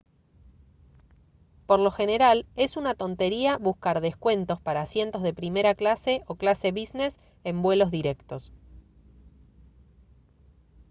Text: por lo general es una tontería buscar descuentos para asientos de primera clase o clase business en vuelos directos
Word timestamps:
por 1.67 1.79
lo 1.79 1.91
general 1.91 2.47
es 2.55 2.75
una 2.75 2.95
tontería 2.95 3.57
buscar 3.59 4.01
descuentos 4.01 4.59
para 4.59 4.81
asientos 4.81 5.21
de 5.21 5.31
primera 5.31 5.75
clase 5.75 6.23
o 6.25 6.33
clase 6.37 6.71
business 6.71 7.19
en 7.43 7.61
vuelos 7.61 7.91
directos 7.91 8.51